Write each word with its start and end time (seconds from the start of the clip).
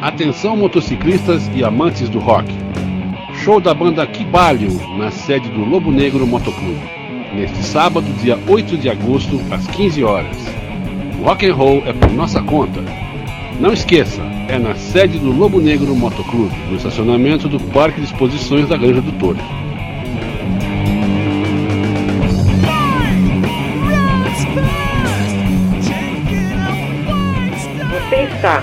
Atenção 0.00 0.56
motociclistas 0.56 1.50
e 1.56 1.64
amantes 1.64 2.08
do 2.08 2.20
rock. 2.20 2.48
Show 3.42 3.60
da 3.60 3.74
banda 3.74 4.06
Kibalio 4.06 4.70
na 4.96 5.10
sede 5.10 5.48
do 5.48 5.64
Lobo 5.64 5.90
Negro 5.90 6.24
Motoclube. 6.24 6.80
Neste 7.34 7.64
sábado, 7.64 8.06
dia 8.22 8.38
8 8.46 8.76
de 8.76 8.88
agosto, 8.88 9.40
às 9.50 9.66
15 9.66 10.04
horas. 10.04 10.36
Rock 11.20 11.48
and 11.48 11.54
roll 11.54 11.82
é 11.84 11.92
por 11.92 12.12
nossa 12.12 12.40
conta. 12.40 12.80
Não 13.58 13.72
esqueça, 13.72 14.22
é 14.46 14.56
na 14.56 14.76
sede 14.76 15.18
do 15.18 15.32
Lobo 15.32 15.60
Negro 15.60 15.92
Motoclube, 15.96 16.54
no 16.70 16.76
estacionamento 16.76 17.48
do 17.48 17.58
Parque 17.58 18.00
de 18.00 18.06
Exposições 18.06 18.68
da 18.68 18.76
Granja 18.76 19.00
do 19.00 19.10
Touro. 19.18 19.40
Você 27.90 28.22
está 28.32 28.62